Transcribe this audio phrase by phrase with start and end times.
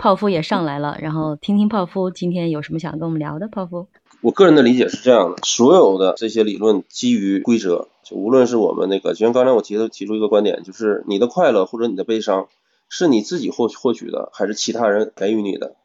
[0.00, 3.48] 泡芙也上来了，然后听听泡芙今天有什么想跟我们聊的。
[3.48, 3.86] 泡芙，
[4.22, 12.48] 我个人的理解是这样的：所有的这些理论基于规则，就无论是我们那个，就像刚才我提的提出一个观点，就是你的快乐或者你的悲伤
[12.88, 15.76] 是你自己获获取的，还是其他人给予你的？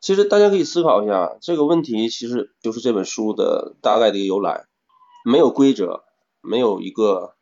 [0.00, 4.64] 其实大家可以思考一下这个问题，其实就是这本书的大概的一个由来。
[5.26, 6.04] 没有规则，
[6.40, 7.34] 没有一个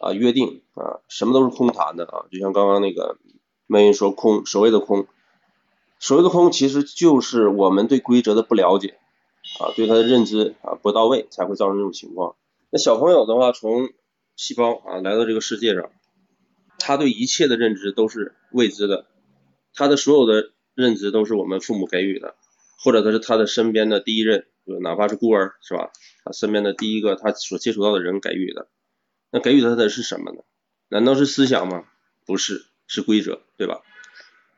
[0.00, 3.18] 啊约定啊，什么都是空谈的啊，就像刚刚那个
[3.66, 5.04] 梅云说空，所谓的空。
[6.00, 8.98] 所谓的空，其实就是我们对规则的不了解
[9.60, 12.36] 啊，对它的认知啊不到位，才会造成这种情况。
[12.70, 13.90] 那小朋友的话，从
[14.34, 15.90] 细胞啊来到这个世界上，
[16.78, 19.06] 他对一切的认知都是未知的，
[19.74, 22.34] 他的所有的认知都是我们父母给予的，
[22.82, 24.46] 或者他是他的身边的第一任，
[24.82, 25.90] 哪怕是孤儿，是吧？
[26.24, 28.68] 他身边的第一个他所接触到的人给予的，
[29.30, 30.38] 那给予他的是什么呢？
[30.88, 31.84] 难道是思想吗？
[32.24, 33.82] 不是，是规则，对吧？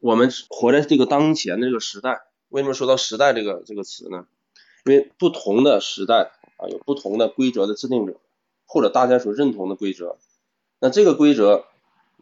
[0.02, 4.26] 我们活在这个当前的这个时代，为什么说到时代这个这个词呢？
[4.84, 8.16] 因为不同的时代啊，有不同的规则的制定者，
[8.66, 10.18] 或者大家所认同的规则。
[10.80, 11.66] 那这个规则，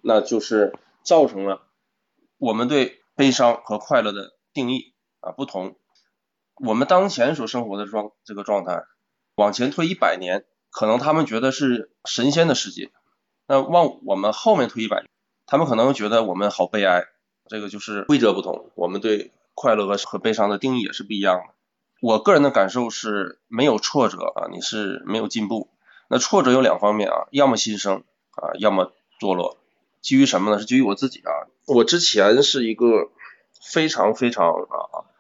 [0.03, 1.63] 那就是造成了
[2.37, 5.75] 我们对悲伤和快乐的定义啊不同。
[6.57, 8.85] 我们当前所生活的状这个状态，
[9.37, 12.91] 往前推一百年，可能他们觉得是神仙的世界。
[13.47, 15.09] 那往我们后面推一百年，
[15.47, 17.07] 他们可能觉得我们好悲哀。
[17.51, 21.55] 这个就是规则不同，我们对快乐和和悲伤的定义也是不一样的。
[22.01, 25.69] 我个人的感受是，没有挫折啊，你是没有进步。
[26.09, 28.05] 那挫折有两方面啊，要么新生
[28.37, 29.59] 啊，要么堕落。
[30.01, 30.61] 基于什么呢？
[30.61, 31.51] 是基于我自己啊。
[31.67, 33.11] 我之前是一个
[33.61, 35.11] 非常非常啊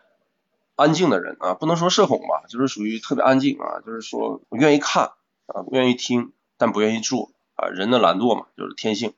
[0.76, 5.14] 安静的人啊，不能说社恐吧，就是属于特别安静啊，就是说我愿意看
[5.46, 7.66] 啊，愿意听，但不愿意做啊。
[7.66, 9.14] 人的懒惰嘛，就是天性。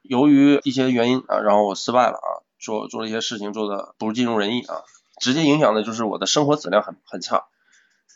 [0.00, 2.40] 由于一些原因啊，然后我失败了啊。
[2.64, 4.82] 做做了一些事情做的不尽如人意啊，
[5.20, 7.44] 直接影响的就是我的生活质量很很差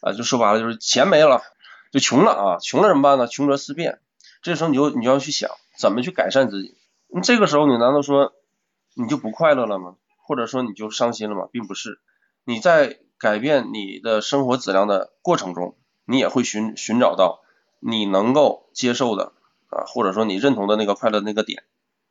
[0.01, 1.43] 啊，就说白了就是钱没了，
[1.93, 3.27] 就穷了啊，穷了怎么办呢？
[3.27, 4.01] 穷则思变，
[4.43, 6.77] 这时候你就你就要去想怎么去改善自己。
[7.09, 8.33] 你这个时候你难道说
[8.95, 9.97] 你就不快乐了吗？
[10.27, 11.49] 或者说你就伤心了吗？
[11.53, 12.01] 并不是，
[12.45, 17.41] 你在改变你的生活质量的过程中，你也会寻寻找到
[17.81, 19.33] 你能够接受的
[19.69, 21.65] 啊，或者说你认同的那个快乐那个点，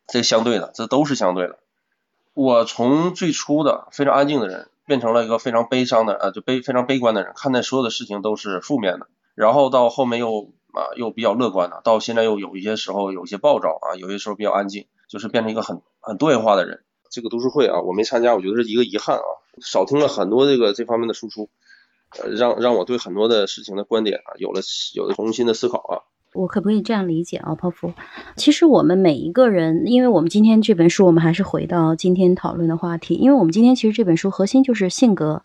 [0.07, 1.59] 这相对的，这都是相对的。
[2.37, 9.07] 我从最初的非常安静的人，变成了一个非常悲伤的，呃，就悲非常悲观的人，看待所有的事情都是负面的。
[9.33, 16.83] 然后到后面又啊又比较乐观了，到现在又有一些时候有一些暴躁啊，有些时候比较安静，就是变成一个很很多元化的人。
[17.09, 19.25] 这个读书会啊，我没参加，我觉得是一个遗憾啊，
[19.59, 21.49] 少听了很多这个这方面的输出，
[22.19, 24.61] 呃，让让我对很多的事情的观点啊有了
[24.93, 26.05] 有了重新的思考啊。
[26.37, 27.93] 我可不可以这样理解啊，泡芙？
[28.35, 35.43] 其实我们每一个人，因为我们今天这本书，我们还是回到今天讨论的话题，因为我们今天其实这本书核心就是性格。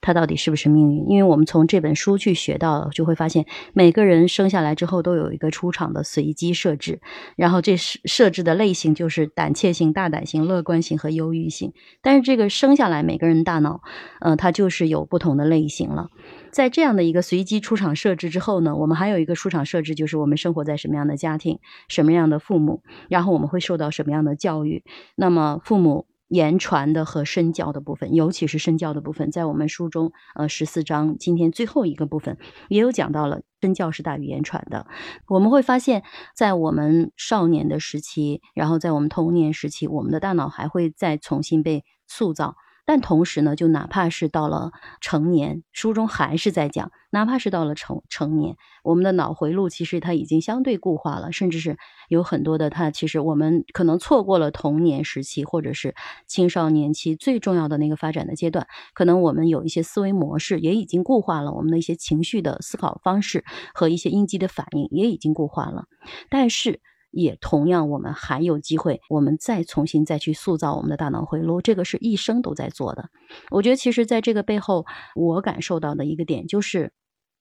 [0.00, 1.08] 它到底是不是命运？
[1.08, 7.00] 因为我们从这本书去学到，就会发现每个人生下来之后都有一个出场的随机设置，
[7.36, 11.72] 然后这是设置的类型就是胆怯性、大胆性、乐观性和忧郁性。
[12.02, 13.82] 但是这个生下来每个人大脑，
[14.20, 16.08] 呃，它就是有不同的类型了。
[16.50, 24.82] 在这样的一个随机出场设置之后呢，我们还有一个出场设置，就是我们生活在什么样的家庭，什么样的父母，然后我们会受到什么样的教育。
[25.14, 26.06] 那么父母。
[26.30, 34.86] 言传的和身教的部分，尤其是身教的部分，在我们书中，呃，十四章今天最后一个部分也有讲到了，身教是大于言传的。
[35.26, 36.04] 我们会发现，
[36.36, 42.54] 在我们少年的时期，然后在我们童年时期，我们的大脑还会再重新被塑造。
[42.90, 55.94] 但同时呢，就哪怕是到了成年，书中还是在讲，哪怕是到了成成年，我们的脑回路其实它已经相对固化了，甚至是有很多的，它其实我们可能错过了童年时期或者是
[56.26, 65.84] 青少年期最重要的那个发展的阶段，可能我们有一些思维模式也已经固化了，我们的一些情绪的思考方式和一些应激的反应也已经固化了，
[66.28, 66.80] 但是。
[67.10, 73.10] 也同样，我们还有机会，我们再重新再去塑造我们的大脑回路，这个是一生都在做的。
[73.50, 76.92] 我觉得，其实在这个背后，我感受到的一个点就是，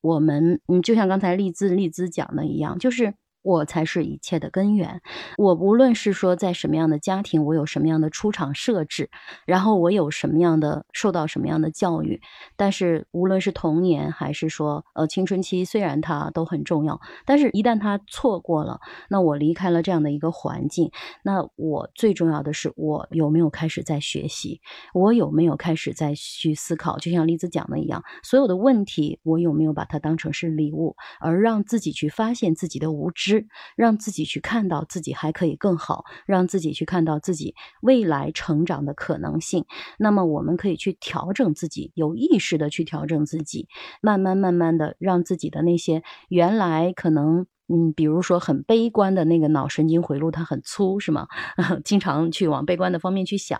[0.02, 3.14] 我们，嗯，就像刚才丽兹丽兹讲的一样，就是。
[3.42, 5.02] 我才是一切的根源。
[5.38, 9.10] 我无论是说在什么样的家庭，我有什么样的出场设置，
[9.46, 12.22] 然后我有什么样的受到什么样的教育，
[12.58, 20.92] 但是无论是童年还是说呃青春期，虽然它都很重要，但是一旦它错过了，那我离开了这样的一个环境，
[21.24, 24.60] 那我最重要的是我有没有开始在学习，
[24.94, 33.29] 我有没有开始在去思考，就像栗子讲的一样，所有的问题我有没有把它当成是礼物，而让自己去发现自己的无知。
[33.30, 39.66] 知，让自己去看到自己还可以更好，让自己去看到自己未来成长的可能性。
[39.98, 43.68] 那么我们可以去调整自己，有意识的去调整自己，
[44.02, 47.46] 慢慢慢慢的让自己的那些原来可能。
[47.72, 51.28] 嗯，比如说很悲观的那个脑神经回路，它很粗，是吗？
[51.86, 53.60] 经常去往悲观的方面去想。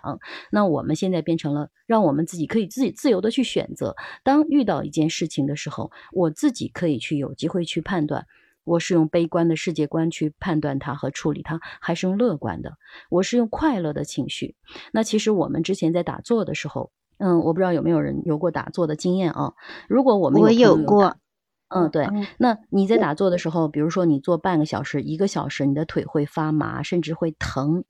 [0.50, 3.94] 那我们现在变成了，让我们自己可以自己自由的去选择。
[4.24, 8.26] 当遇到一件事情的时候，我自己可以去有机会去判断，
[8.70, 12.74] 我是用悲观的世界观去判断它和处理它，还是用乐观的？
[13.08, 14.54] 我是用快乐的情绪。
[14.92, 19.54] 那其实我们之前在打坐的时候，嗯，我不知道有没有人有过打坐的经验啊？
[19.88, 21.16] 如果我们我有过。
[21.72, 22.08] 嗯，对。
[22.36, 27.84] 那你在打坐的时候，比如说你坐半个小时、一个小时，你的腿会发麻，甚至会疼。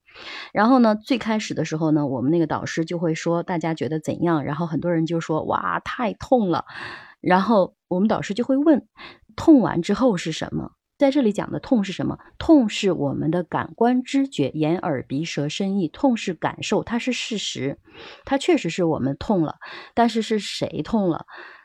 [0.52, 4.44] 然后呢，最开始的时候呢，我们那个导师就会说大家觉得怎样？
[4.44, 6.66] 然后很多人就说哇，太痛了。
[7.22, 8.86] 然后我们导师就会问，
[9.36, 10.72] 痛完之后是什么？
[10.98, 12.18] 在这里讲的痛是什么？
[12.38, 15.88] 痛是我们的感官知觉，眼、耳、鼻、舌、身、意。
[15.88, 17.78] 痛是感受，它是事实，
[18.26, 19.56] 它确实是我们痛了。
[19.94, 21.24] 但是是谁痛了？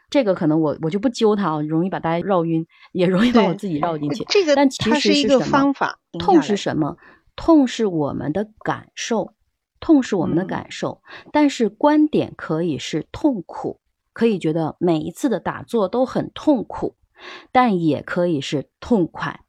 [0.09, 4.23] 这个可能我我就不揪它啊，容易把大家绕晕，也容易把我自己绕进去。
[4.29, 5.99] 这个但其实是一个方法。
[6.17, 6.95] 痛是什么？
[7.35, 9.33] 痛是我们的感受，
[9.81, 11.01] 痛是我们的感受。
[11.33, 13.81] 但是观点可以是痛苦，
[14.13, 16.95] 可以觉得每一次的打坐都很痛苦，
[17.51, 19.41] 但也可以是痛快。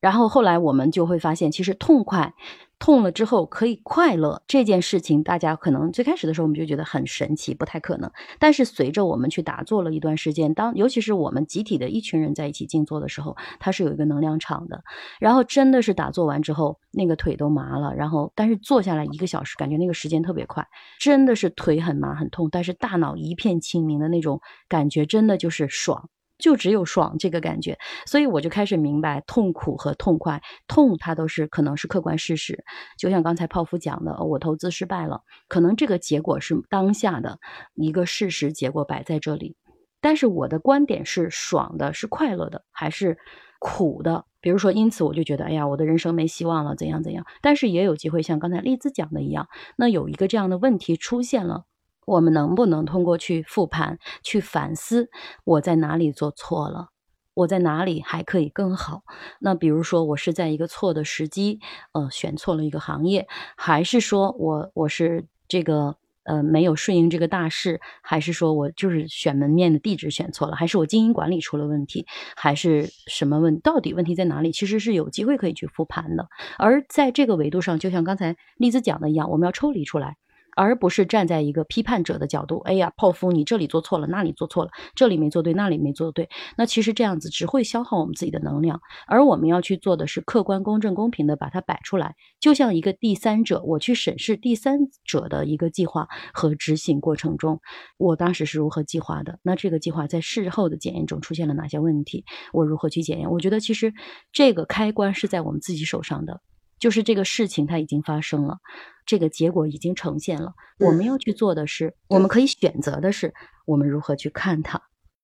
[0.00, 2.34] 然后后来我们就会发现，其实痛快。
[2.80, 8.08] 痛了之后可以快乐这件事情，大家可能最开始的时候我们就觉得很神奇，不太可能。
[8.38, 14.84] 但是随着我们去打坐了一段时间，当尤其是我们集体的一群人在一起静坐的时候，它是有一个能量场的。
[15.18, 17.96] 然后真的是打坐完之后，那个腿都麻了。
[17.96, 20.64] 然后但是坐下来一个小时，感觉那个时间特别快，
[21.00, 26.08] 真的是腿很麻很痛，但是大脑一片清明的那种感觉，真的就是爽。
[26.38, 32.64] 就只有爽这个感觉，所以我就开始明白痛苦和痛快，痛它都是可能是客观事实。
[32.96, 37.38] 就像刚才泡芙讲的，我投资失败了，可能这个结果是当下的
[37.74, 39.56] 一个事实，结果摆在这里。
[40.00, 43.18] 但是我的观点是爽的，是快乐的，还是
[43.58, 44.24] 苦的？
[44.40, 47.26] 比如说，因此我就觉得，哎呀，我的人生没希望了，怎样怎样。
[47.42, 51.64] 但是也有机会，像刚才丽兹讲的一样，那有一个这样的问题出现了。
[52.08, 55.10] 我们能不能通过去复盘、去反思，
[55.44, 56.88] 我在哪里做错了，
[57.34, 59.02] 我在哪里还可以更好？
[59.40, 61.60] 那比如说，我是在一个错的时机，
[61.92, 72.06] 呃，选错了一个行业，还是说我我是这个呃没有顺应这个大势，还是说我就是选门面的地址选错了，还是我经营管理出了问题，
[72.36, 73.60] 还是什么问？
[73.60, 74.50] 到底问题在哪里？
[74.50, 76.26] 其实是有机会可以去复盘的。
[76.56, 80.16] 而在这个维度上，就像刚才丽子讲的一样，我们要抽离出来。
[80.58, 86.28] 而不是站在一个批判者的角度，哎呀，泡芙，你这里做错了，那里做错了，这里没做对，那里没做对。
[86.56, 88.80] 那其实这样子只会消耗我们自己的能量。
[89.06, 97.60] 而我们要去做的是客观、公正、公平的把它摆出来，就像一个第三者，我去审视第三者的一个计划和执行过程中，
[97.96, 99.38] 我当时是如何计划的？
[99.42, 102.24] 那这个计划在事后的检验中出现了哪些问题？
[102.52, 103.30] 我如何去检验？
[103.30, 103.94] 我觉得其实
[104.32, 106.40] 这个开关是在我们自己手上的。
[106.78, 108.58] 就是这个事情它已经发生了，
[109.06, 110.52] 这个结果已经呈现了。
[110.78, 113.34] 我们要去做的是，我们可以选择的是，
[113.66, 114.80] 我们如何去看它。